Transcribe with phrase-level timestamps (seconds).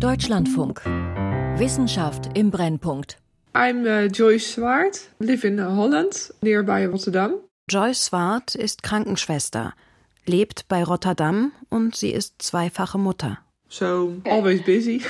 [0.00, 0.84] Deutschlandfunk.
[1.56, 3.16] Wissenschaft im Brennpunkt.
[3.54, 7.36] I'm uh, Joyce Swart, live in Holland, nearby Rotterdam.
[7.70, 9.72] Joyce Swart ist Krankenschwester,
[10.26, 13.38] lebt bei Rotterdam und sie ist zweifache Mutter.
[13.70, 15.00] So, always busy.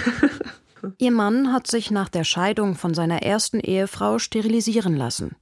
[0.98, 5.34] Ihr Mann hat sich nach der Scheidung von seiner ersten Ehefrau sterilisieren lassen.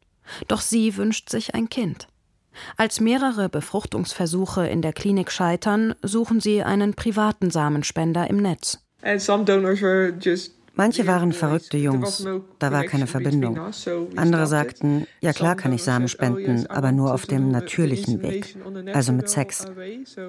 [0.49, 2.09] Doch sie wünscht sich ein Kind.
[2.79, 8.84] Als mehrere Befruchtungsversuche in der Klinik scheitern, suchen sie einen privaten Samenspender im Netz.
[10.77, 12.27] Manche waren verrückte Jungs,
[12.59, 13.61] da war keine Verbindung.
[14.17, 18.57] Andere sagten, ja klar kann ich Samen spenden, aber nur auf dem natürlichen Weg,
[18.93, 19.67] also mit Sex.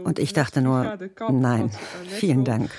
[0.03, 1.71] Und ich dachte nur, nein,
[2.09, 2.69] vielen Dank.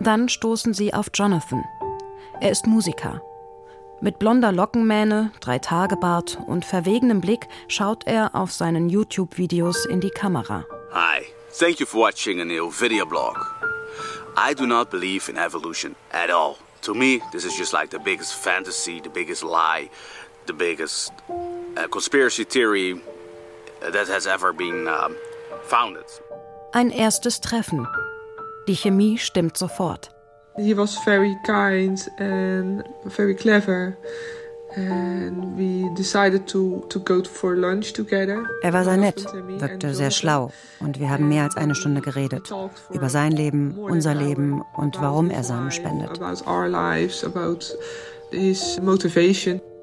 [0.00, 1.64] Dann stoßen sie auf Jonathan.
[2.40, 3.22] Er ist Musiker.
[4.02, 10.66] Mit blonder Lockenmähne, Drei-Tage-Bart und verwegenem Blick schaut er auf seinen YouTube-Videos in die Kamera.
[10.90, 13.36] Hi, thank you for watching a new video blog.
[14.36, 16.56] I do not believe in evolution at all.
[16.80, 19.88] To me, this is just like the biggest fantasy, the biggest lie,
[20.46, 21.12] the biggest
[21.76, 23.00] uh, conspiracy theory
[23.92, 25.14] that has ever been um,
[25.68, 26.06] founded.
[26.72, 27.86] Ein erstes Treffen.
[28.66, 30.10] Die Chemie stimmt sofort.
[30.56, 33.96] He was very kind and very clever.
[34.74, 38.46] And we decided to, to go for lunch together.
[38.62, 39.26] Er war sehr nett,
[39.58, 40.50] wirkte sehr schlau
[40.80, 42.50] und wir haben mehr als eine Stunde geredet
[42.90, 46.18] über sein Leben, unser Leben und warum er Samen spendet.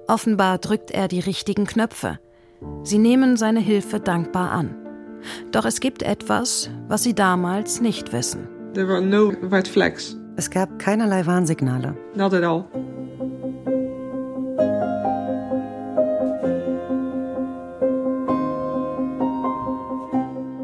[0.08, 2.20] Offenbar drückt er die richtigen Knöpfe.
[2.84, 4.76] Sie nehmen seine Hilfe dankbar an.
[5.52, 8.48] Doch es gibt etwas, was sie damals nicht wissen.
[8.74, 10.16] There were no red flags.
[10.40, 11.98] Es gab keinerlei Warnsignale.
[12.16, 12.64] Not at all.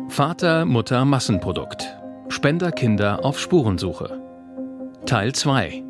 [0.07, 1.93] Vater, Mutter, Massenprodukt.
[2.29, 4.21] Spenderkinder auf Spurensuche.
[5.05, 5.83] Teil 2.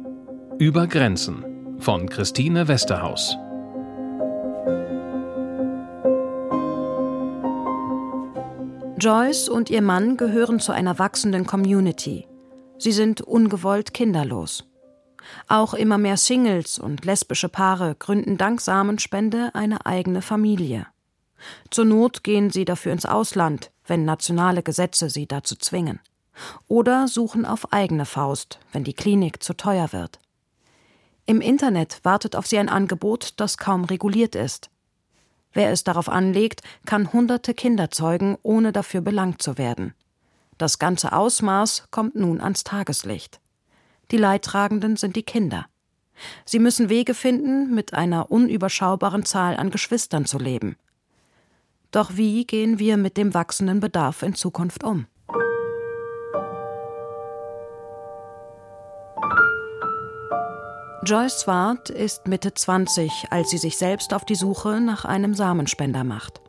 [0.58, 1.46] Über Grenzen
[1.78, 3.38] von Christine Westerhaus.
[8.98, 12.26] Joyce und ihr Mann gehören zu einer wachsenden Community.
[12.78, 14.66] Sie sind ungewollt kinderlos.
[15.48, 20.88] Auch immer mehr Singles und lesbische Paare gründen dank Samenspende eine eigene Familie.
[21.72, 26.00] Zur Not gehen sie dafür ins Ausland, wenn nationale Gesetze sie dazu zwingen.
[26.68, 30.20] Oder suchen auf eigene Faust, wenn die Klinik zu teuer wird.
[31.26, 34.70] Im Internet wartet auf sie ein Angebot, das kaum reguliert ist.
[35.54, 39.94] Wer es darauf anlegt, kann hunderte Kinder zeugen, ohne dafür belangt zu werden.
[40.58, 43.40] Das ganze Ausmaß kommt nun ans Tageslicht.
[44.12, 45.66] Die Leidtragenden sind die Kinder.
[46.46, 50.78] Sie müssen Wege finden, mit einer unüberschaubaren Zahl an Geschwistern zu leben.
[51.92, 55.08] Doch wie gehen wir mit dem wachsenden Bedarf in Zukunft um?
[61.06, 66.04] Joyce Swart ist Mitte 20, als sie sich selbst auf die Suche nach einem Samenspender
[66.04, 66.42] macht.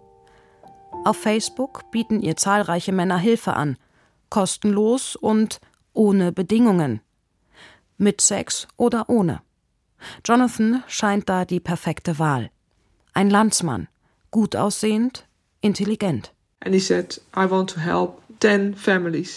[1.05, 3.77] Auf Facebook bieten ihr zahlreiche Männer Hilfe an,
[4.31, 5.61] kostenlos und
[5.93, 7.01] ohne Bedingungen.
[7.99, 9.41] Mit Sex oder ohne.
[10.25, 12.51] Jonathan scheint da die perfekte Wahl.
[13.15, 13.89] Ein Landsmann,
[14.31, 15.27] gut aussehend,
[15.61, 16.33] intelligent.
[16.79, 17.21] Said,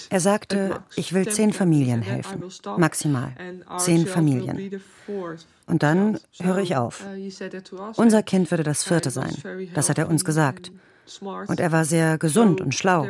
[0.10, 2.44] er sagte, ich will zehn Familien helfen,
[2.78, 3.34] maximal
[3.78, 4.82] zehn Familien.
[5.68, 7.06] Und dann höre ich auf.
[7.96, 9.34] Unser Kind würde das vierte sein,
[9.74, 10.72] das hat er uns gesagt.
[11.22, 13.08] Und er war sehr gesund und schlau.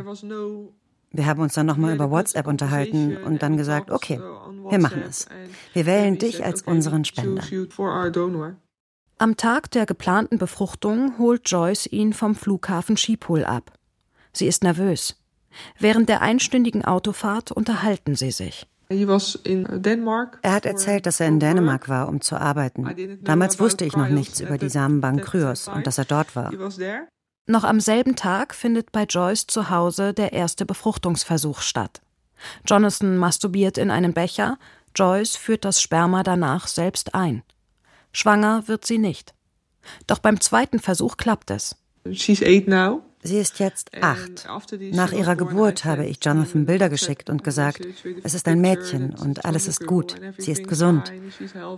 [1.12, 5.28] Wir haben uns dann nochmal über WhatsApp unterhalten und dann gesagt, okay, wir machen es.
[5.74, 7.44] Wir wählen dich als unseren Spender.
[9.18, 13.74] Am Tag der geplanten Befruchtung holt Joyce ihn vom Flughafen Schiphol ab.
[14.32, 15.18] Sie ist nervös.
[15.80, 18.68] Während der einstündigen Autofahrt unterhalten sie sich.
[18.90, 23.20] Er hat erzählt, dass er in Dänemark war, um zu arbeiten.
[23.22, 26.52] Damals wusste ich noch nichts über die Samenbank Kryos und dass er dort war.
[27.50, 32.00] Noch am selben Tag findet bei Joyce zu Hause der erste Befruchtungsversuch statt.
[32.64, 34.60] Jonathan masturbiert in einen Becher,
[34.96, 37.42] Joyce führt das Sperma danach selbst ein.
[38.12, 39.34] Schwanger wird sie nicht.
[40.06, 41.76] Doch beim zweiten Versuch klappt es.
[42.12, 43.02] She's eight now.
[43.24, 44.48] Sie ist jetzt acht.
[44.92, 47.82] Nach ihrer Geburt habe ich Jonathan Bilder geschickt und gesagt,
[48.22, 51.12] es ist ein Mädchen und alles ist gut, sie ist gesund.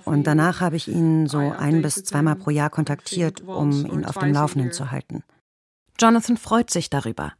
[0.04, 4.18] Und danach habe ich ihn so ein bis zweimal pro Jahr kontaktiert, um ihn auf
[4.18, 5.24] dem Laufenden zu halten.
[6.01, 7.33] Jonathan freut sich darüber.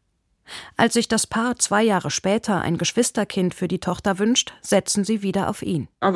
[0.76, 5.22] Als sich das Paar zwei Jahre später ein Geschwisterkind für die Tochter wünscht, setzen sie
[5.22, 5.88] wieder auf ihn.
[6.02, 6.10] Ich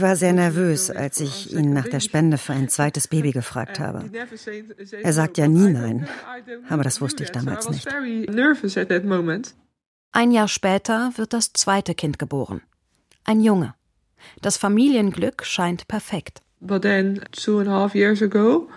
[0.00, 4.10] war sehr nervös, als ich ihn nach der Spende für ein zweites Baby gefragt habe.
[5.02, 6.08] Er sagt ja nie nein,
[6.68, 7.88] aber das wusste ich damals nicht.
[10.12, 12.60] Ein Jahr später wird das zweite Kind geboren.
[13.24, 13.74] Ein Junge.
[14.42, 16.40] Das Familienglück scheint perfekt.
[16.60, 18.68] But then two and a half years ago,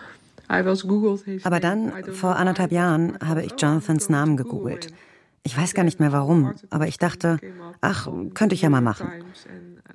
[0.47, 4.87] aber dann, vor anderthalb Jahren, habe ich Jonathans Namen gegoogelt.
[5.43, 7.39] Ich weiß gar nicht mehr warum, aber ich dachte,
[7.79, 9.09] ach, könnte ich ja mal machen.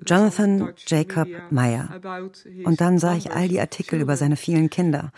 [0.06, 1.88] Jonathan Jacob Meyer.
[2.64, 5.12] Und dann sah ich all die Artikel über seine vielen Kinder.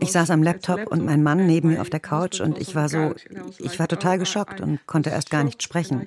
[0.00, 2.88] Ich saß am Laptop und mein Mann neben mir auf der Couch und ich war
[2.88, 3.14] so,
[3.58, 6.06] ich war total geschockt und konnte erst gar nicht sprechen.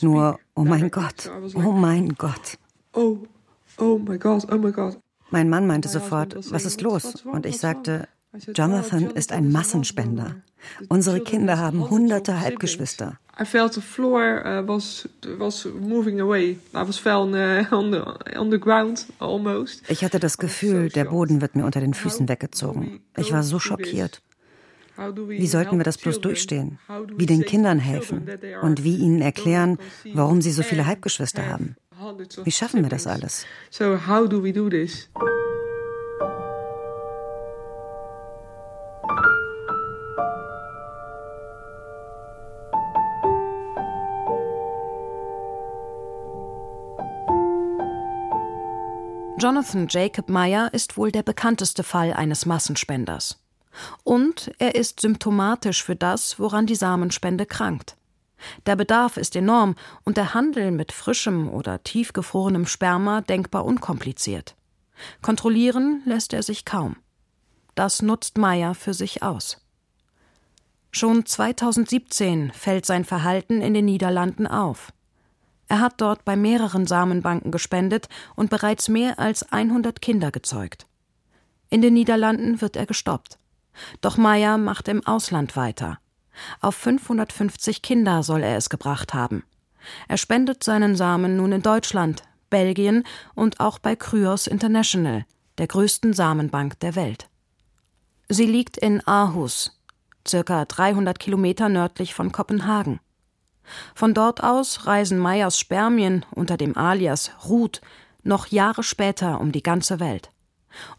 [0.00, 2.58] Nur, oh mein Gott, oh mein Gott.
[2.92, 3.18] Oh,
[3.78, 4.98] oh mein Gott, oh mein Gott.
[5.30, 7.24] Mein Mann meinte sofort, was ist los?
[7.24, 8.08] Und ich sagte,
[8.54, 10.36] Jonathan ist ein Massenspender.
[10.88, 13.18] Unsere Kinder haben hunderte Halbgeschwister.
[13.40, 15.08] I felt the floor uh, was
[15.38, 16.58] was moving away.
[16.74, 19.88] I was fell on the on the ground almost.
[19.88, 23.00] Ich hatte das Gefühl, der Boden wird mir unter den Füßen weggezogen.
[23.16, 24.20] Ich war so schockiert.
[25.28, 26.80] Wie sollten wir das bloß durchstehen?
[27.16, 28.28] Wie den Kindern helfen
[28.62, 29.78] und wie ihnen erklären,
[30.12, 31.76] warum sie so viele Halbgeschwister haben?
[32.44, 33.44] Wie schaffen wir das alles?
[33.70, 35.08] So how do we do this?
[49.40, 53.40] Jonathan Jacob Meyer ist wohl der bekannteste Fall eines Massenspenders.
[54.02, 57.97] Und er ist symptomatisch für das, woran die Samenspende krankt.
[58.66, 59.74] Der Bedarf ist enorm
[60.04, 64.56] und der Handel mit frischem oder tiefgefrorenem Sperma denkbar unkompliziert.
[65.22, 66.96] Kontrollieren lässt er sich kaum.
[67.74, 69.64] Das nutzt Meyer für sich aus.
[70.90, 74.92] Schon 2017 fällt sein Verhalten in den Niederlanden auf.
[75.68, 80.86] Er hat dort bei mehreren Samenbanken gespendet und bereits mehr als 100 Kinder gezeugt.
[81.68, 83.38] In den Niederlanden wird er gestoppt.
[84.00, 85.98] Doch Meyer macht im Ausland weiter.
[86.60, 89.44] Auf 550 Kinder soll er es gebracht haben.
[90.08, 93.04] Er spendet seinen Samen nun in Deutschland, Belgien
[93.34, 95.24] und auch bei Kryos International,
[95.58, 97.28] der größten Samenbank der Welt.
[98.28, 99.80] Sie liegt in Aarhus,
[100.26, 103.00] circa 300 Kilometer nördlich von Kopenhagen.
[103.94, 107.80] Von dort aus reisen Meyers Spermien unter dem Alias Ruth
[108.22, 110.30] noch Jahre später um die ganze Welt.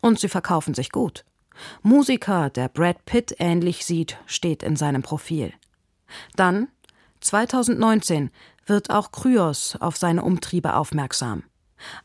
[0.01, 1.25] Und sie verkaufen sich gut.
[1.81, 5.53] Musiker, der Brad Pitt ähnlich sieht, steht in seinem Profil.
[6.35, 6.67] Dann,
[7.21, 8.31] 2019,
[8.65, 11.43] wird auch Kryos auf seine Umtriebe aufmerksam.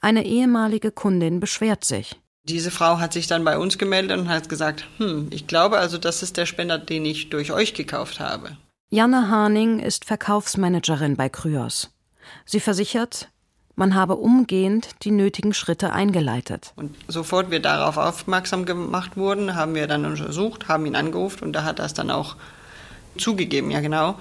[0.00, 2.20] Eine ehemalige Kundin beschwert sich.
[2.44, 5.98] Diese Frau hat sich dann bei uns gemeldet und hat gesagt, hm, ich glaube also,
[5.98, 8.56] das ist der Spender, den ich durch euch gekauft habe.
[8.90, 11.90] Janne Harning ist Verkaufsmanagerin bei Kryos.
[12.44, 13.30] Sie versichert,
[13.76, 16.72] man habe umgehend die nötigen Schritte eingeleitet.
[16.76, 21.52] Und sofort wir darauf aufmerksam gemacht wurden, haben wir dann untersucht, haben ihn angerufen und
[21.52, 22.36] da hat es dann auch
[23.18, 24.16] zugegeben, ja genau.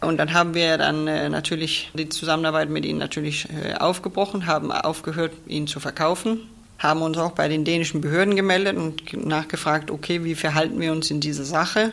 [0.00, 4.72] Und dann haben wir dann äh, natürlich die Zusammenarbeit mit ihm natürlich äh, aufgebrochen, haben
[4.72, 10.24] aufgehört, ihn zu verkaufen, haben uns auch bei den dänischen Behörden gemeldet und nachgefragt, okay,
[10.24, 11.92] wie verhalten wir uns in dieser Sache?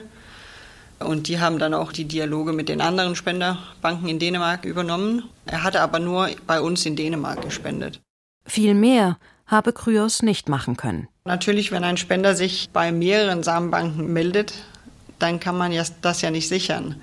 [1.00, 5.24] Und die haben dann auch die Dialoge mit den anderen Spenderbanken in Dänemark übernommen.
[5.46, 8.02] Er hatte aber nur bei uns in Dänemark gespendet.
[8.46, 11.08] Viel mehr habe Kryos nicht machen können.
[11.26, 14.54] Natürlich, wenn ein Spender sich bei mehreren Samenbanken meldet,
[15.20, 16.96] dann kann man das ja nicht sichern.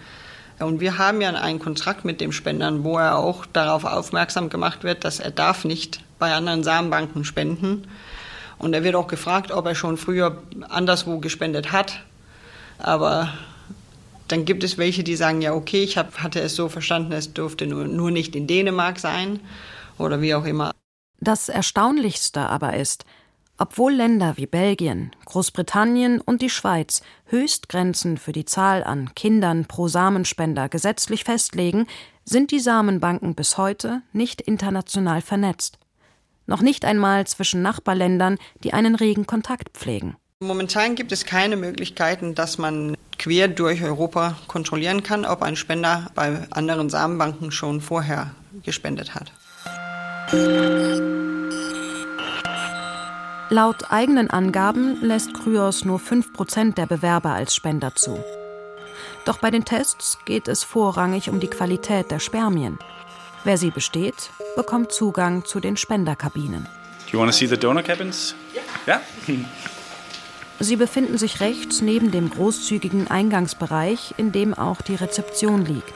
[0.59, 4.85] Und wir haben ja einen Kontrakt mit dem Spendern, wo er auch darauf aufmerksam gemacht
[4.85, 7.87] wird, dass er darf nicht bei anderen Samenbanken spenden.
[8.59, 12.00] Und er wird auch gefragt, ob er schon früher anderswo gespendet hat.
[12.78, 13.33] Aber
[14.35, 17.33] dann gibt es welche, die sagen, ja, okay, ich hab, hatte es so verstanden, es
[17.33, 19.38] durfte nur, nur nicht in Dänemark sein
[19.97, 20.73] oder wie auch immer.
[21.21, 23.05] Das Erstaunlichste aber ist,
[23.59, 29.87] obwohl Länder wie Belgien, Großbritannien und die Schweiz Höchstgrenzen für die Zahl an Kindern pro
[29.87, 31.87] Samenspender gesetzlich festlegen,
[32.25, 35.79] sind die Samenbanken bis heute nicht international vernetzt.
[36.47, 40.17] Noch nicht einmal zwischen Nachbarländern, die einen regen Kontakt pflegen.
[40.44, 46.10] Momentan gibt es keine Möglichkeiten, dass man quer durch Europa kontrollieren kann, ob ein Spender
[46.14, 48.32] bei anderen Samenbanken schon vorher
[48.62, 49.32] gespendet hat.
[53.48, 58.22] Laut eigenen Angaben lässt Kryos nur 5% der Bewerber als Spender zu.
[59.24, 62.78] Doch bei den Tests geht es vorrangig um die Qualität der Spermien.
[63.44, 66.66] Wer sie besteht, bekommt Zugang zu den Spenderkabinen.
[67.06, 68.34] Do you want to see the donor cabins?
[68.86, 69.00] Ja.
[69.26, 69.36] Yeah?
[70.61, 75.94] Sie befinden sich rechts neben dem großzügigen Eingangsbereich, in dem auch die Rezeption liegt.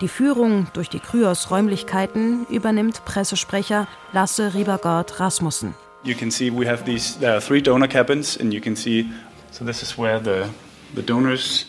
[0.00, 5.74] Die Führung durch die Kryos Räumlichkeiten übernimmt Pressesprecher Lasse Riebergard Rasmussen.
[6.02, 9.10] You can see we have these there are three donor cabins and you can see
[9.50, 10.48] so this is where the
[10.94, 11.66] the donors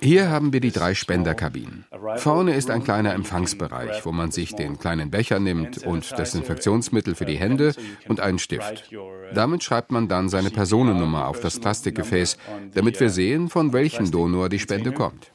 [0.00, 1.84] hier haben wir die drei Spenderkabinen.
[2.16, 7.26] Vorne ist ein kleiner Empfangsbereich, wo man sich den kleinen Becher nimmt und Desinfektionsmittel für
[7.26, 7.74] die Hände
[8.08, 8.90] und einen Stift.
[9.34, 12.38] Damit schreibt man dann seine Personennummer auf das Plastikgefäß,
[12.74, 15.30] damit wir sehen, von welchem Donor die Spende kommt.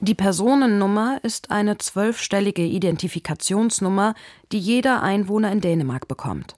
[0.00, 4.14] Die Personennummer ist eine zwölfstellige Identifikationsnummer,
[4.52, 6.56] die jeder Einwohner in Dänemark bekommt.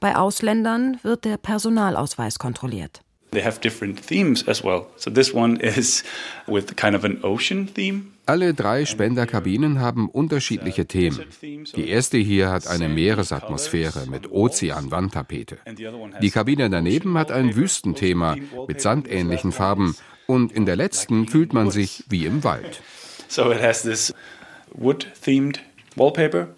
[0.00, 3.02] Bei Ausländern wird der Personalausweis kontrolliert.
[3.32, 4.86] They have different themes as well.
[4.96, 6.04] So this one is
[6.46, 8.12] with kind of an ocean theme.
[8.26, 11.24] Alle drei Spenderkabinen haben unterschiedliche Themen.
[11.40, 15.58] Die erste hier hat eine Meeresatmosphäre mit Ozeanwandtapete.
[16.20, 18.36] Die Kabine daneben hat ein Wüstenthema
[18.68, 19.96] mit sandähnlichen Farben
[20.26, 22.82] und in der letzten fühlt man sich wie im Wald.
[23.28, 24.14] So it has this
[24.74, 25.60] wood-themed
[25.96, 26.48] wallpaper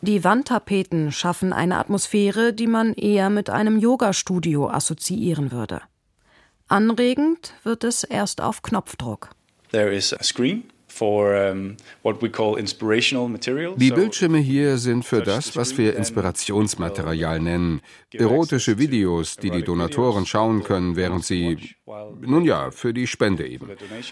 [0.00, 5.80] die Wandtapeten schaffen eine Atmosphäre, die man eher mit einem Yoga-Studio assoziieren würde.
[6.74, 9.30] Anregend wird es erst auf Knopfdruck.
[9.72, 9.78] Die
[13.90, 17.80] Bildschirme hier sind für das, was wir Inspirationsmaterial nennen.
[18.12, 21.76] Erotische Videos, die die Donatoren schauen können, während sie,
[22.20, 23.70] nun ja, für die Spende eben.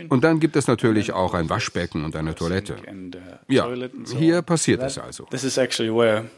[0.09, 2.76] Und dann gibt es natürlich auch ein Waschbecken und eine Toilette.
[2.76, 3.69] Uh, ja,
[4.16, 5.25] hier passiert es also.
[5.25, 6.31] This is actually where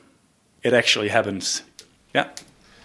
[0.62, 1.64] it actually happens.
[2.14, 2.31] Yeah.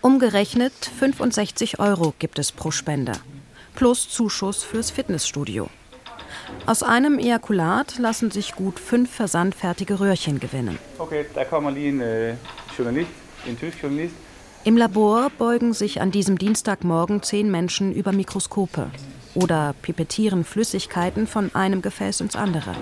[0.02, 3.12] Umgerechnet 65 Euro gibt es pro Spende.
[3.76, 5.70] Plus Zuschuss fürs Fitnessstudio.
[6.66, 10.80] Aus einem Ejakulat lassen sich gut fünf versandfertige Röhrchen gewinnen.
[10.98, 12.36] Okay, da kommen wir äh,
[12.78, 13.10] Journalist,
[13.82, 14.16] Journalist.
[14.64, 18.92] Im Labor beugen sich an diesem Dienstagmorgen zehn Menschen über Mikroskope
[19.36, 22.74] oder pipettieren Flüssigkeiten von einem Gefäß ins andere.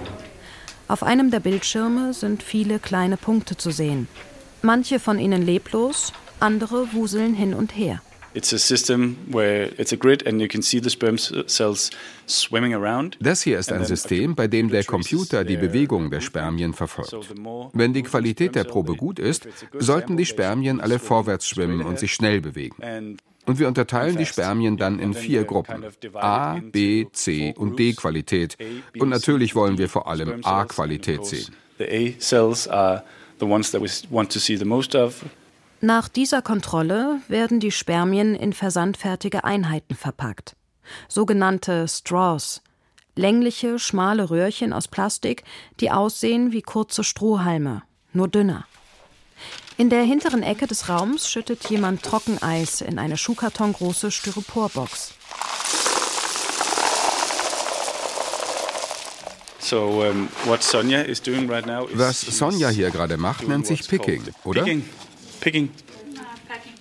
[0.88, 4.08] Auf einem der Bildschirme sind viele kleine Punkte zu sehen.
[4.62, 8.02] Manche von ihnen leblos, andere wuseln hin und her.
[8.34, 8.52] Das
[13.42, 17.16] hier ist ein System, bei dem der Computer die Bewegung der Spermien verfolgt.
[17.74, 22.14] Wenn die Qualität der Probe gut ist, sollten die Spermien alle vorwärts schwimmen und sich
[22.14, 23.18] schnell bewegen.
[23.48, 25.86] Und wir unterteilen die Spermien dann in vier Gruppen.
[26.14, 28.58] A, B, C und D Qualität.
[29.00, 31.56] Und natürlich wollen wir vor allem A Qualität sehen.
[31.78, 33.04] The A cells are
[33.40, 35.24] the ones that we want to see the most of.
[35.82, 40.56] Nach dieser Kontrolle werden die Spermien in versandfertige Einheiten verpackt.
[41.08, 42.64] Sogenannte Straws,
[43.16, 45.44] längliche, schmale Röhrchen aus Plastik,
[45.80, 48.66] die aussehen wie kurze Strohhalme, nur dünner.
[49.78, 55.14] In der hinteren Ecke des Raums schüttet jemand Trockeneis in eine schuhkartongroße Styroporbox.
[61.94, 64.66] Was Sonja hier gerade macht, nennt sich Picking, oder?
[65.40, 65.70] Picking.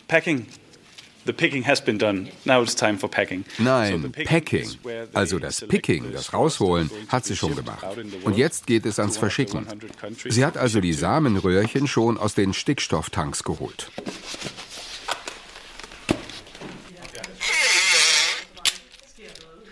[0.08, 0.46] Packing.
[1.26, 2.28] The picking has been done.
[2.44, 3.44] Now it's time for packing.
[3.58, 4.68] Nein, Packing.
[5.12, 7.84] Also das Picking, das Rausholen, hat sie schon gemacht.
[8.22, 9.66] Und jetzt geht es ans Verschicken.
[10.28, 13.90] Sie hat also die Samenröhrchen schon aus den Stickstofftanks geholt.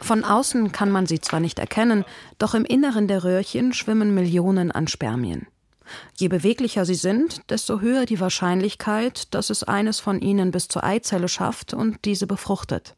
[0.01, 2.05] Von außen kann man sie zwar nicht erkennen,
[2.39, 5.47] doch im Inneren der Röhrchen schwimmen Millionen an Spermien.
[6.17, 10.85] Je beweglicher sie sind, desto höher die Wahrscheinlichkeit, dass es eines von ihnen bis zur
[10.85, 12.95] Eizelle schafft und diese befruchtet.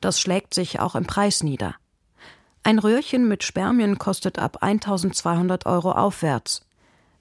[0.00, 1.74] Das schlägt sich auch im Preis nieder.
[2.62, 6.62] Ein Röhrchen mit Spermien kostet ab 1200 Euro aufwärts.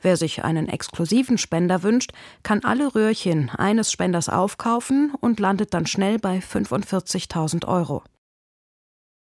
[0.02, 2.12] Wer sich einen exklusiven Spender wünscht,
[2.44, 8.04] kann alle Röhrchen eines Spenders aufkaufen und landet dann schnell bei 45.000 Euro.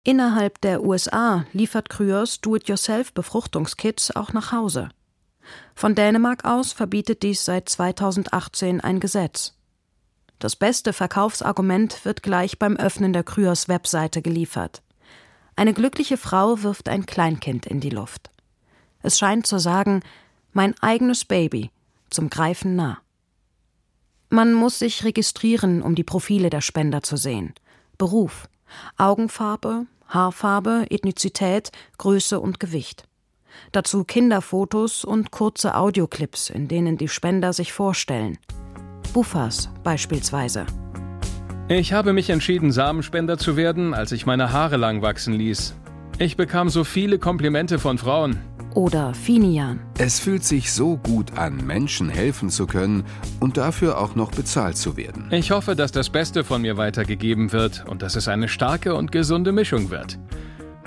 [0.04, 4.90] Innerhalb der USA liefert Kryos Do-it-yourself-Befruchtungskits auch nach Hause.
[5.76, 9.54] Von Dänemark aus verbietet dies seit 2018 ein Gesetz.
[10.40, 14.82] Das beste Verkaufsargument wird gleich beim Öffnen der Kryos Webseite geliefert.
[15.56, 18.30] Eine glückliche Frau wirft ein Kleinkind in die Luft.
[19.02, 20.02] Es scheint zu sagen,
[20.52, 21.72] mein eigenes Baby,
[22.10, 23.00] zum Greifen nah.
[24.30, 27.54] Man muss sich registrieren, um die Profile der Spender zu sehen.
[27.98, 28.50] Beruf,
[28.98, 33.08] Augenfarbe, Haarfarbe, Ethnizität, Größe und Gewicht.
[33.72, 38.38] Dazu Kinderfotos und kurze Audioclips, in denen die Spender sich vorstellen.
[39.14, 40.66] Buffers beispielsweise.
[41.68, 45.74] Ich habe mich entschieden, Samenspender zu werden, als ich meine Haare lang wachsen ließ.
[46.20, 48.40] Ich bekam so viele Komplimente von Frauen.
[48.76, 49.80] Oder Finian.
[49.98, 53.06] Es fühlt sich so gut an, Menschen helfen zu können
[53.40, 55.30] und dafür auch noch bezahlt zu werden.
[55.32, 59.14] Ich hoffe, dass das Beste von mir weitergegeben wird und dass es eine starke und
[59.14, 60.20] gesunde Mischung wird.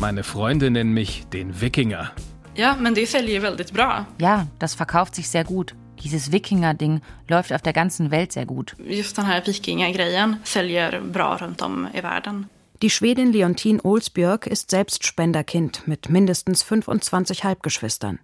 [0.01, 2.13] Meine Freunde nennen mich den Wikinger.
[2.59, 4.05] Ja, men det säljer väldigt bra.
[4.19, 5.75] Ja, das verkauft sich sehr gut.
[6.03, 8.75] Dieses Wikinger-Ding läuft auf der ganzen Welt sehr gut.
[8.85, 12.49] Just den här Wikinger-grejen säljer bra runt om i världen.
[12.83, 18.19] Die Schwedin Leontine Olsbjörk ist selbst Spenderkind mit mindestens 25 Halbgeschwistern.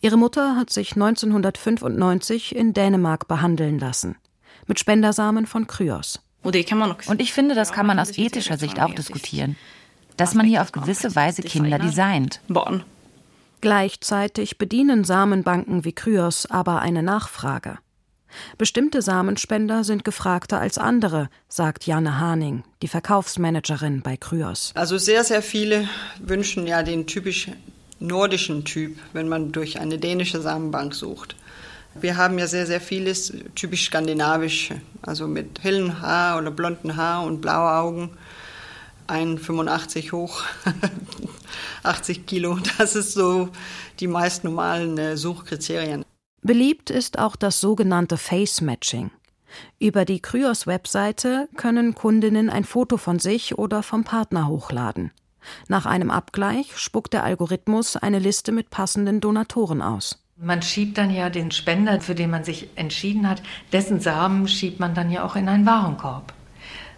[0.00, 4.16] Ihre Mutter hat sich 1995 in Dänemark behandeln lassen.
[4.68, 6.20] Mit Spendersamen von Kryos.
[6.42, 6.54] Und
[7.20, 9.56] ich finde, das kann man aus ethischer Sicht auch diskutieren.
[10.16, 12.40] Dass man hier auf gewisse Weise Kinder designt.
[13.60, 17.78] Gleichzeitig bedienen Samenbanken wie Kryos aber eine Nachfrage.
[18.58, 24.72] Bestimmte Samenspender sind gefragter als andere, sagt Janne Haning, die Verkaufsmanagerin bei Kryos.
[24.74, 25.88] Also sehr, sehr viele
[26.20, 27.48] wünschen ja den typisch
[27.98, 31.36] nordischen Typ, wenn man durch eine dänische Samenbank sucht.
[31.94, 34.70] Wir haben ja sehr, sehr vieles typisch skandinavisch,
[35.02, 38.10] also mit hellen Haar oder blonden Haar und blaue Augen.
[39.10, 40.42] 1,85 hoch,
[41.82, 42.58] 80 Kilo.
[42.78, 43.48] Das ist so
[43.98, 46.04] die meist normalen äh, Suchkriterien.
[46.42, 49.10] Beliebt ist auch das sogenannte Face Matching.
[49.78, 55.10] Über die Kryos-Webseite können Kundinnen ein Foto von sich oder vom Partner hochladen.
[55.68, 60.18] Nach einem Abgleich spuckt der Algorithmus eine Liste mit passenden Donatoren aus.
[60.36, 64.80] Man schiebt dann ja den Spender, für den man sich entschieden hat, dessen Samen schiebt
[64.80, 66.32] man dann ja auch in einen Warenkorb.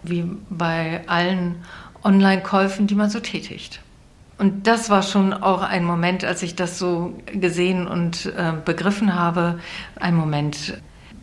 [0.03, 1.63] Wie bei allen
[2.03, 3.81] Online-Käufen, die man so tätigt.
[4.37, 9.15] Und das war schon auch ein Moment, als ich das so gesehen und äh, begriffen
[9.15, 9.59] habe,
[9.95, 10.81] ein Moment,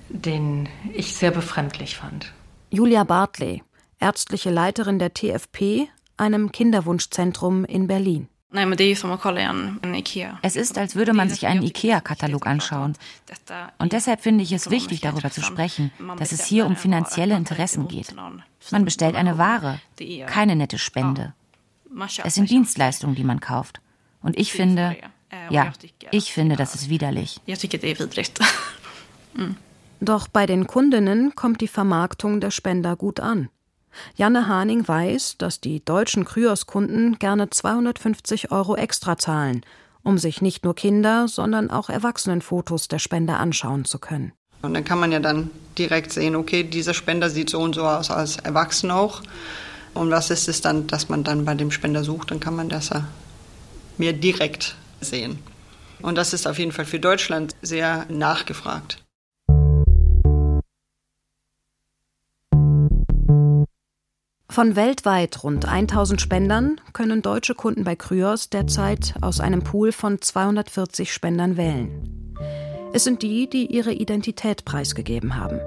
[0.08, 2.32] den ich sehr befremdlich fand.
[2.70, 3.62] Julia Bartley,
[3.99, 8.28] ärztliche Leiterin der TFP, einem Kinderwunschzentrum in Berlin.
[10.42, 12.95] Es ist, als würde man sich einen IKEA-Katalog anschauen.
[13.78, 17.87] Und deshalb finde ich es wichtig, darüber zu sprechen, dass es hier um finanzielle Interessen
[17.87, 18.14] geht.
[18.71, 19.80] Man bestellt eine Ware,
[20.26, 21.33] keine nette Spende.
[22.25, 23.80] Es sind Dienstleistungen, die man kauft.
[24.23, 24.97] Und ich finde,
[25.49, 25.73] ja,
[26.11, 27.40] ich finde, das ist widerlich.
[30.00, 33.49] Doch bei den Kundinnen kommt die Vermarktung der Spender gut an.
[34.16, 39.62] Janne Haning weiß, dass die deutschen Kryos-Kunden gerne 250 Euro extra zahlen,
[40.02, 44.32] um sich nicht nur Kinder, sondern auch Erwachsenenfotos der Spender anschauen zu können.
[44.62, 47.82] Und dann kann man ja dann direkt sehen, okay, dieser Spender sieht so und so
[47.86, 49.23] aus als Erwachsener auch.
[49.95, 52.69] Und was ist es dann, dass man dann bei dem Spender sucht, dann kann man
[52.69, 53.06] das ja
[53.99, 55.38] mehr direkt sehen.
[56.02, 59.02] Und das ist auf jeden Fall für Deutschland sehr nachgefragt.
[64.50, 70.21] Von weltweit rund 1000 Spendern können deutsche Kunden bei Kryos derzeit aus einem Pool von
[70.21, 72.34] 240 Spendern wählen.
[72.93, 75.60] Es sind die, die ihre Identität preisgegeben haben.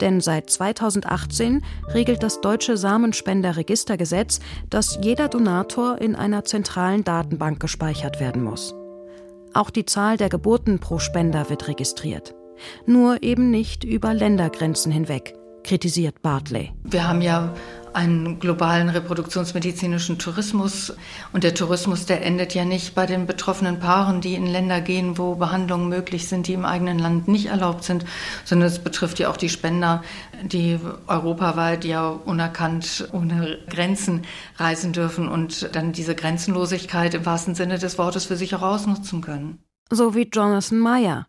[0.00, 4.38] Denn seit 2018 regelt das deutsche Samenspenderregistergesetz,
[4.70, 8.72] dass jeder Donator in einer zentralen Datenbank gespeichert werden muss.
[9.52, 12.36] Auch die Zahl der Geburten pro Spender wird registriert.
[12.86, 16.72] Nur eben nicht über Ländergrenzen hinweg, kritisiert Bartley.
[16.84, 17.52] Wir haben ja
[17.94, 20.92] einen globalen reproduktionsmedizinischen Tourismus.
[21.32, 25.18] Und der Tourismus, der endet ja nicht bei den betroffenen Paaren, die in Länder gehen,
[25.18, 28.04] wo Behandlungen möglich sind, die im eigenen Land nicht erlaubt sind,
[28.44, 30.02] sondern es betrifft ja auch die Spender,
[30.42, 34.22] die europaweit ja unerkannt ohne Grenzen
[34.56, 39.20] reisen dürfen und dann diese Grenzenlosigkeit im wahrsten Sinne des Wortes für sich auch ausnutzen
[39.20, 39.58] können.
[39.90, 41.26] So wie Jonathan Meyer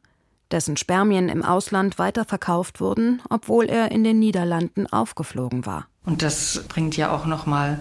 [0.51, 5.87] dessen Spermien im Ausland weiterverkauft wurden, obwohl er in den Niederlanden aufgeflogen war.
[6.05, 7.79] Und das bringt ja auch noch mal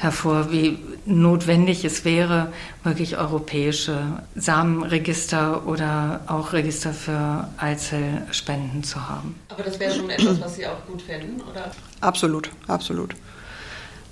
[0.00, 2.52] hervor, wie notwendig es wäre,
[2.82, 9.38] wirklich europäische Samenregister oder auch Register für Eizellspenden zu haben.
[9.48, 11.70] Aber das wäre schon etwas, was Sie auch gut finden, oder?
[12.00, 13.14] Absolut, absolut.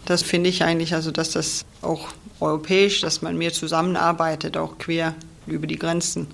[0.05, 2.09] Das finde ich eigentlich, also dass das auch
[2.41, 5.15] europäisch, dass man mehr zusammenarbeitet, auch quer
[5.47, 6.29] über die Grenzen.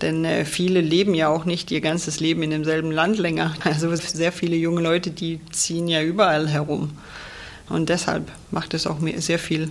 [0.00, 3.54] Denn äh, viele leben ja auch nicht ihr ganzes Leben in demselben Land länger.
[3.64, 6.90] Also sehr viele junge Leute, die ziehen ja überall herum.
[7.68, 9.70] Und deshalb macht es auch sehr viel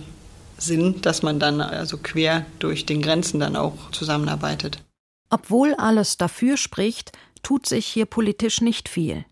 [0.56, 4.82] Sinn, dass man dann also quer durch den Grenzen dann auch zusammenarbeitet.
[5.30, 7.12] Obwohl alles dafür spricht,
[7.42, 9.24] tut sich hier politisch nicht viel.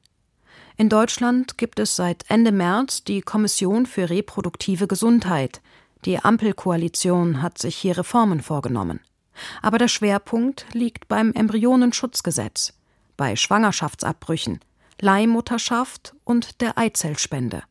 [0.77, 5.63] In Deutschland gibt es seit Ende März die Kommission für reproduktive Gesundheit.
[6.05, 9.01] Die Ampelkoalition hat sich hier Reformen vorgenommen.
[9.63, 12.75] Aber der Schwerpunkt liegt beim Embryonenschutzgesetz,
[13.17, 14.61] bei Schwangerschaftsabbrüchen,
[15.01, 17.63] Leihmutterschaft und der Eizellspende.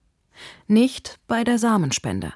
[0.68, 2.34] Nicht bei der Samenspende.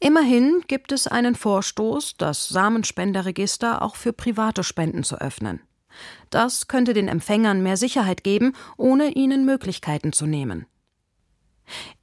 [0.00, 5.60] Immerhin gibt es einen Vorstoß, das Samenspenderregister auch für private Spenden zu öffnen.
[6.30, 10.66] Das könnte den Empfängern mehr Sicherheit geben, ohne ihnen Möglichkeiten zu nehmen.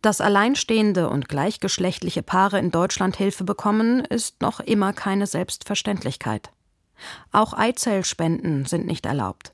[0.02, 6.52] Dass alleinstehende und gleichgeschlechtliche Paare in Deutschland Hilfe bekommen, ist noch immer keine Selbstverständlichkeit.
[7.32, 9.54] Auch Eizellspenden sind nicht erlaubt.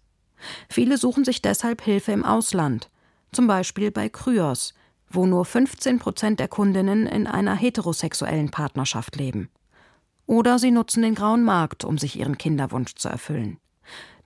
[0.70, 2.90] Viele suchen sich deshalb Hilfe im Ausland,
[3.32, 4.74] zum Beispiel bei Kryos,
[5.10, 9.50] wo nur 15 Prozent der Kundinnen in einer heterosexuellen Partnerschaft leben.
[10.26, 13.58] Oder sie nutzen den grauen Markt, um sich ihren Kinderwunsch zu erfüllen.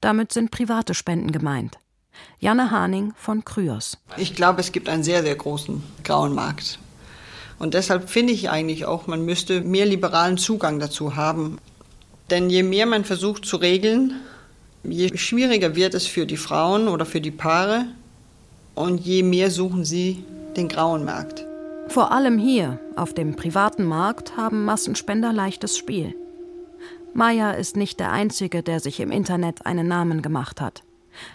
[0.02, 1.80] Damit sind private Spenden gemeint.
[2.40, 3.98] Janne Haning von Kryos.
[4.18, 6.80] Ich glaube, es gibt einen sehr, sehr großen grauen Markt.
[7.58, 11.58] Und deshalb finde ich eigentlich auch, man müsste mehr liberalen Zugang dazu haben.
[12.30, 14.14] Denn je mehr man versucht zu regeln,
[14.84, 17.86] je schwieriger wird es für die Frauen oder für die Paare
[18.74, 20.24] und je mehr suchen sie
[20.58, 21.46] den grauen Markt.
[21.88, 26.16] Vor allem hier, auf dem privaten Markt, haben Massenspender leichtes Spiel.
[27.14, 30.84] Maya ist nicht der Einzige, der sich im Internet einen Namen gemacht hat.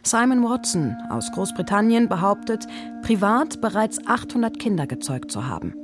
[0.02, 2.66] Simon Watson aus Großbritannien behauptet,
[3.02, 5.74] privat bereits 800 Kinder gezeugt zu haben.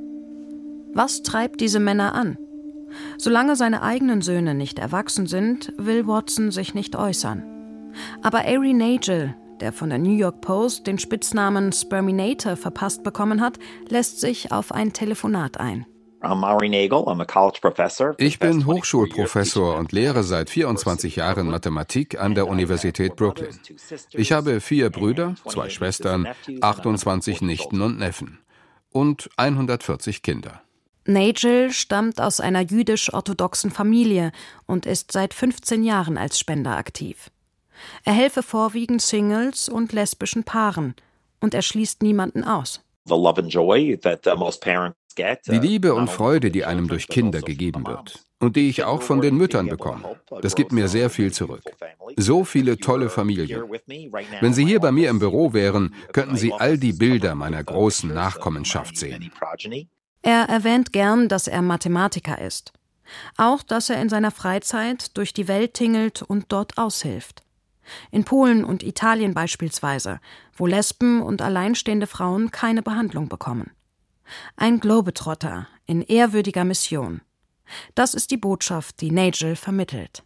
[0.94, 2.38] Was treibt diese Männer an?
[3.18, 7.42] Solange seine eigenen Söhne nicht erwachsen sind, will Watson sich nicht äußern.
[8.22, 13.58] Aber Ari Nagel, der von der New York Post den Spitznamen Sperminator verpasst bekommen hat,
[13.88, 15.86] lässt sich auf ein Telefonat ein.
[18.18, 23.58] Ich bin Hochschulprofessor und lehre seit 24 Jahren Mathematik an der Universität Brooklyn.
[24.12, 26.28] Ich habe vier Brüder, zwei Schwestern,
[26.60, 28.40] 28 Nichten und Neffen
[28.90, 30.62] und 140 Kinder.
[31.04, 34.32] Nagel stammt aus einer jüdisch-orthodoxen Familie
[34.66, 37.30] und ist seit 15 Jahren als Spender aktiv.
[38.04, 40.94] Er helfe vorwiegend Singles und lesbischen Paaren
[41.40, 42.80] und er schließt niemanden aus.
[45.18, 49.20] Die Liebe und Freude, die einem durch Kinder gegeben wird und die ich auch von
[49.20, 51.62] den Müttern bekomme, das gibt mir sehr viel zurück.
[52.16, 53.62] So viele tolle Familien.
[54.40, 58.12] Wenn Sie hier bei mir im Büro wären, könnten Sie all die Bilder meiner großen
[58.12, 59.30] Nachkommenschaft sehen.
[60.22, 62.72] Er erwähnt gern, dass er Mathematiker ist.
[63.36, 67.44] Auch, dass er in seiner Freizeit durch die Welt tingelt und dort aushilft.
[68.10, 70.18] In Polen und Italien beispielsweise,
[70.56, 73.70] wo Lesben und alleinstehende Frauen keine Behandlung bekommen.
[74.56, 77.20] Ein Globetrotter in ehrwürdiger Mission.
[77.94, 80.22] Das ist die Botschaft, die Nagel vermittelt.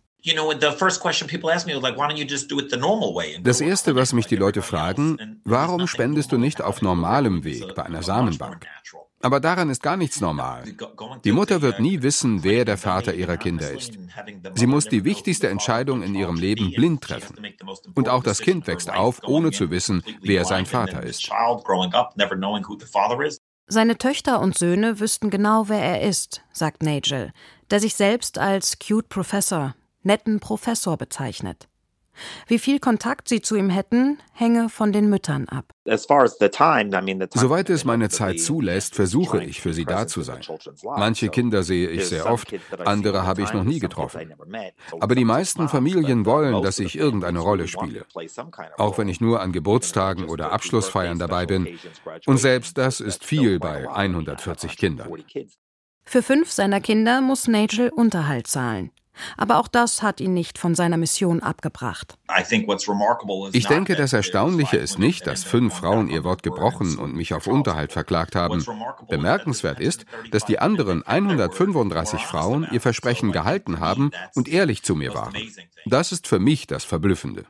[3.42, 7.84] Das Erste, was mich die Leute fragen, warum spendest du nicht auf normalem Weg bei
[7.84, 8.66] einer Samenbank?
[9.22, 10.64] Aber daran ist gar nichts normal.
[11.24, 13.98] Die Mutter wird nie wissen, wer der Vater ihrer Kinder ist.
[14.54, 17.36] Sie muss die wichtigste Entscheidung in ihrem Leben blind treffen.
[17.94, 21.30] Und auch das Kind wächst auf, ohne zu wissen, wer sein Vater ist.
[23.72, 27.32] Seine Töchter und Söhne wüssten genau, wer er ist, sagt Nagel,
[27.70, 31.68] der sich selbst als cute Professor, netten Professor bezeichnet.
[32.46, 35.72] Wie viel Kontakt sie zu ihm hätten, hänge von den Müttern ab.
[37.34, 40.40] Soweit es meine Zeit zulässt, versuche ich, für sie da zu sein.
[40.84, 42.54] Manche Kinder sehe ich sehr oft,
[42.84, 44.32] andere habe ich noch nie getroffen.
[45.00, 48.04] Aber die meisten Familien wollen, dass ich irgendeine Rolle spiele.
[48.78, 51.78] Auch wenn ich nur an Geburtstagen oder Abschlussfeiern dabei bin.
[52.26, 55.12] Und selbst das ist viel bei 140 Kindern.
[56.04, 58.90] Für fünf seiner Kinder muss Nigel Unterhalt zahlen.
[59.36, 62.18] Aber auch das hat ihn nicht von seiner Mission abgebracht.
[63.52, 67.46] Ich denke, das Erstaunliche ist nicht, dass fünf Frauen ihr Wort gebrochen und mich auf
[67.46, 68.64] Unterhalt verklagt haben.
[69.08, 75.14] Bemerkenswert ist, dass die anderen 135 Frauen ihr Versprechen gehalten haben und ehrlich zu mir
[75.14, 75.34] waren.
[75.86, 77.44] Das ist für mich das Verblüffende.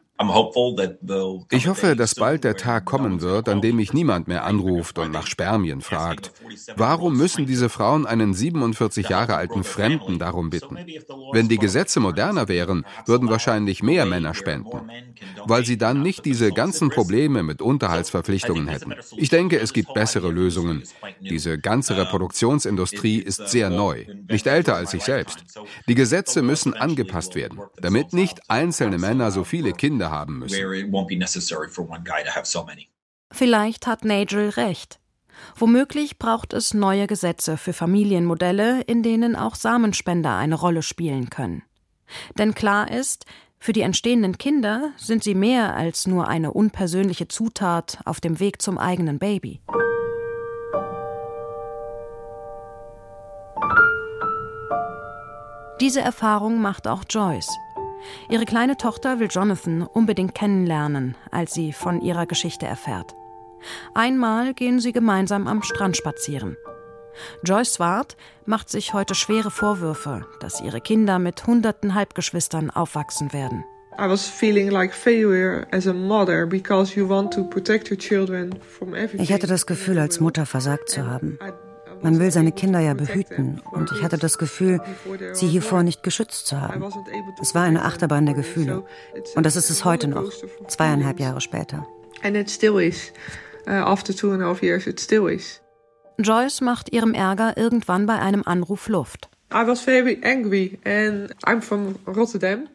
[1.50, 5.12] Ich hoffe, dass bald der Tag kommen wird, an dem mich niemand mehr anruft und
[5.12, 6.32] nach Spermien fragt.
[6.76, 10.76] Warum müssen diese Frauen einen 47 Jahre alten Fremden darum bitten?
[11.32, 14.69] Wenn die Gesetze moderner wären, würden wahrscheinlich mehr Männer spenden,
[15.44, 18.94] weil sie dann nicht diese ganzen Probleme mit Unterhaltsverpflichtungen hätten.
[19.16, 20.83] Ich denke, es gibt bessere Lösungen.
[21.20, 25.44] Diese ganze Reproduktionsindustrie ist sehr neu, nicht älter als ich selbst.
[25.88, 30.59] Die Gesetze müssen angepasst werden, damit nicht einzelne Männer so viele Kinder haben müssen.
[33.33, 34.98] Vielleicht hat Nigel recht.
[35.56, 41.62] Womöglich braucht es neue Gesetze für Familienmodelle, in denen auch Samenspender eine Rolle spielen können.
[42.38, 43.24] Denn klar ist,
[43.62, 48.62] für die entstehenden Kinder sind sie mehr als nur eine unpersönliche Zutat auf dem Weg
[48.62, 49.60] zum eigenen Baby.
[55.80, 57.50] Diese Erfahrung macht auch Joyce.
[58.30, 63.14] Ihre kleine Tochter will Jonathan unbedingt kennenlernen, als sie von ihrer Geschichte erfährt.
[63.94, 66.56] Einmal gehen sie gemeinsam am Strand spazieren.
[67.44, 73.64] Joyce Swart macht sich heute schwere Vorwürfe, dass ihre Kinder mit hunderten Halbgeschwistern aufwachsen werden.
[73.98, 78.54] I was feeling like failure as a mother because you want to protect your children
[78.62, 79.20] from everything.
[79.20, 81.38] Ich hatte das Gefühl, als Mutter versagt zu haben.
[82.02, 84.80] Man will seine Kinder ja behüten und ich hatte das Gefühl,
[85.33, 86.83] sie hiervor nicht geschützt zu haben.
[87.42, 88.85] Es war eine Achterbahn der Gefühle
[89.35, 90.33] und das ist es heute noch,
[90.66, 91.87] zweieinhalb Jahre später.
[92.22, 93.12] And it still is.
[93.66, 95.61] Uh, after two and a half years, it still is.
[96.22, 99.29] Joyce macht ihrem Ärger irgendwann bei einem Anruf Luft.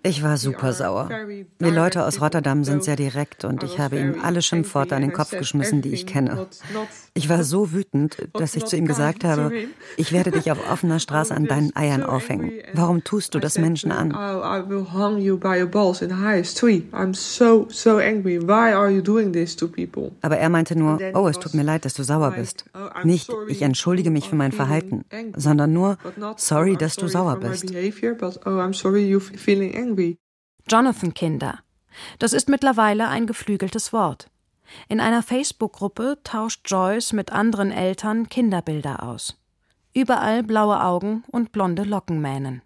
[0.03, 1.09] Ich war super sauer.
[1.57, 5.13] Wir Leute aus Rotterdam sind sehr direkt und ich habe ihm alle Schimpfworte an den
[5.13, 6.47] Kopf geschmissen, die ich kenne.
[7.13, 9.53] Ich war so wütend, dass ich zu ihm gesagt habe,
[9.95, 12.51] ich werde dich auf offener Straße an deinen Eiern aufhängen.
[12.73, 14.11] Warum tust du das Menschen an?
[14.13, 14.17] Oh,
[20.21, 22.65] Aber er meinte nur, oh, es tut mir leid, dass du sauer bist.
[22.73, 25.05] Oh, Nicht, ich entschuldige mich für mein Verhalten,
[25.37, 25.97] sondern nur,
[26.35, 27.65] sorry, sorry, dass du sauer bist.
[27.65, 28.63] Oh,
[30.67, 31.59] Jonathan Kinder.
[32.19, 34.29] Das ist mittlerweile ein geflügeltes Wort.
[34.89, 39.37] In einer Facebook-Gruppe tauscht Joyce mit anderen Eltern Kinderbilder aus.
[39.93, 42.61] Überall blaue Augen und blonde Lockenmähnen.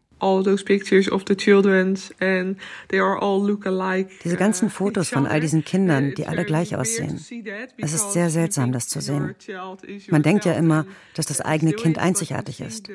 [4.24, 7.20] Diese ganzen Fotos von all diesen Kindern, die alle gleich aussehen.
[7.78, 9.36] Es ist sehr seltsam, das zu sehen.
[10.10, 12.90] Man denkt ja immer, dass das eigene Kind einzigartig ist.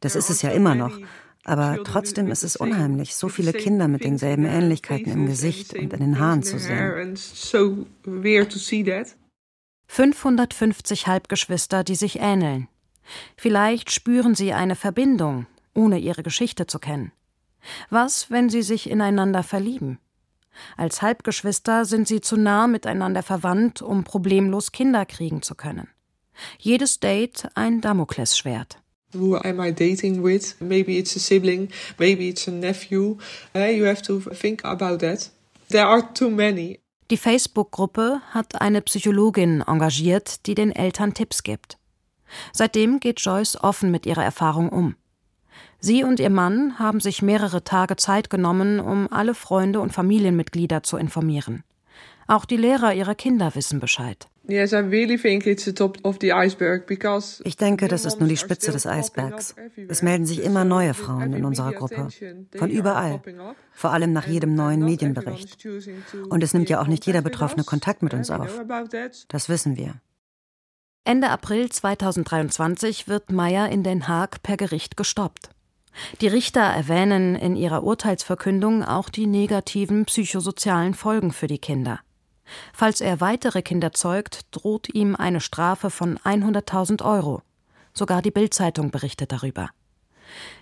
[0.00, 0.98] Das ist es ja immer noch.
[1.44, 6.00] Aber trotzdem ist es unheimlich, so viele Kinder mit denselben Ähnlichkeiten im Gesicht und in
[6.00, 7.16] den Haaren zu sehen.
[9.86, 12.68] 550 Halbgeschwister, die sich ähneln.
[13.36, 17.12] Vielleicht spüren sie eine Verbindung, ohne ihre Geschichte zu kennen.
[17.90, 19.98] Was, wenn sie sich ineinander verlieben?
[20.76, 25.88] Als Halbgeschwister sind sie zu nah miteinander verwandt, um problemlos Kinder kriegen zu können.
[26.58, 28.78] Jedes Date ein Damoklesschwert.
[29.12, 30.56] Who am I dating with?
[30.60, 33.16] Maybe it's a sibling, maybe it's a nephew.
[33.54, 35.30] You have to think about that.
[35.68, 36.80] There are too many.
[37.10, 41.76] Die Facebook-Gruppe hat eine Psychologin engagiert, die den Eltern Tipps gibt.
[42.52, 44.94] Seitdem geht Joyce offen mit ihrer Erfahrung um.
[45.80, 50.82] Sie und ihr Mann haben sich mehrere Tage Zeit genommen, um alle Freunde und Familienmitglieder
[50.82, 51.64] zu informieren.
[52.26, 54.28] Auch die Lehrer ihrer Kinder wissen Bescheid.
[54.46, 54.56] Ich
[57.56, 59.54] denke, das ist nur die Spitze des Eisbergs.
[59.88, 62.08] Es melden sich immer neue Frauen in unserer Gruppe.
[62.56, 63.20] Von überall.
[63.72, 65.66] Vor allem nach jedem neuen Medienbericht.
[66.28, 68.60] Und es nimmt ja auch nicht jeder Betroffene Kontakt mit uns auf.
[69.28, 69.94] Das wissen wir.
[71.04, 75.50] Ende April 2023 wird Meyer in Den Haag per Gericht gestoppt.
[76.20, 82.00] Die Richter erwähnen in ihrer Urteilsverkündung auch die negativen psychosozialen Folgen für die Kinder.
[82.72, 87.42] Falls er weitere Kinder zeugt, droht ihm eine Strafe von 100.000 Euro.
[87.92, 89.70] Sogar die Bildzeitung berichtet darüber.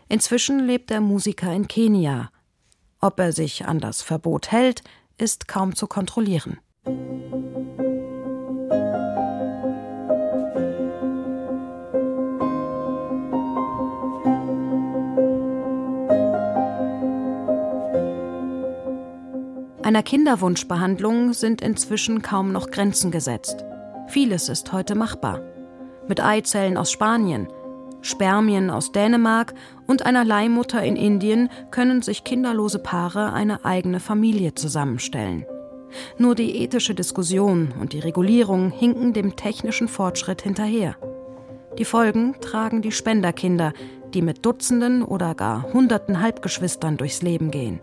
[0.08, 2.30] Inzwischen lebt der Musiker in Kenia.
[3.00, 4.82] Ob er sich an das Verbot hält,
[5.18, 6.58] ist kaum zu kontrollieren.
[19.88, 23.64] Einer Kinderwunschbehandlung sind inzwischen kaum noch Grenzen gesetzt.
[24.08, 25.40] Vieles ist heute machbar.
[26.06, 27.48] Mit Eizellen aus Spanien,
[28.02, 29.54] Spermien aus Dänemark
[29.86, 35.46] und einer Leihmutter in Indien können sich kinderlose Paare eine eigene Familie zusammenstellen.
[36.18, 40.96] Nur die ethische Diskussion und die Regulierung hinken dem technischen Fortschritt hinterher.
[41.78, 43.72] Die Folgen tragen die Spenderkinder,
[44.12, 47.80] die mit Dutzenden oder gar Hunderten Halbgeschwistern durchs Leben gehen.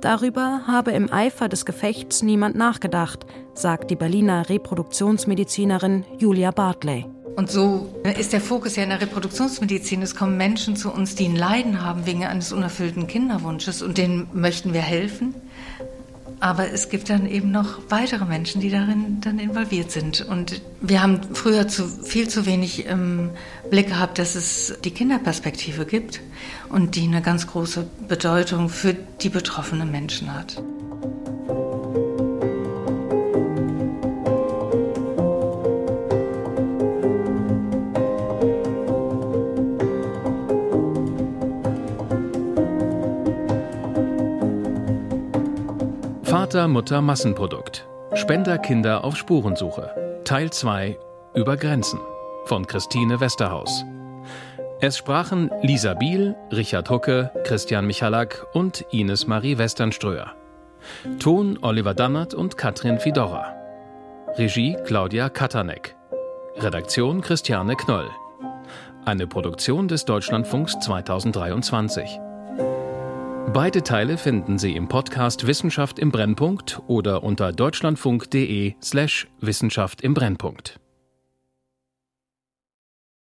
[0.00, 7.06] Darüber habe im Eifer des Gefechts niemand nachgedacht, sagt die Berliner Reproduktionsmedizinerin Julia Bartley.
[7.36, 10.00] Und so ist der Fokus ja in der Reproduktionsmedizin.
[10.00, 14.28] Es kommen Menschen zu uns, die ein Leiden haben wegen eines unerfüllten Kinderwunsches und denen
[14.32, 15.34] möchten wir helfen.
[16.38, 20.20] Aber es gibt dann eben noch weitere Menschen, die darin dann involviert sind.
[20.20, 23.30] Und wir haben früher zu, viel zu wenig im
[23.70, 26.20] Blick gehabt, dass es die Kinderperspektive gibt
[26.68, 30.62] und die eine ganz große Bedeutung für die betroffenen Menschen hat.
[46.46, 47.88] Vater, Mutter, Massenprodukt.
[48.14, 50.20] Spenderkinder auf Spurensuche.
[50.24, 50.96] Teil 2
[51.34, 51.98] Über Grenzen
[52.44, 53.84] von Christine Westerhaus.
[54.80, 60.34] Es sprachen Lisa Biel, Richard Hucke, Christian Michalak und Ines Marie Westernströer.
[61.18, 63.52] Ton Oliver Dannert und Katrin Fidorra.
[64.36, 65.96] Regie Claudia Katanek.
[66.58, 68.08] Redaktion Christiane Knoll.
[69.04, 72.20] Eine Produktion des Deutschlandfunks 2023.
[73.52, 80.14] Beide Teile finden Sie im Podcast Wissenschaft im Brennpunkt oder unter deutschlandfunk.de slash Wissenschaft im
[80.14, 80.80] Brennpunkt.